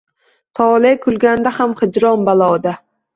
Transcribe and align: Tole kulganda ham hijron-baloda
Tole 0.59 0.93
kulganda 1.03 1.51
ham 1.57 1.75
hijron-baloda 1.83 2.75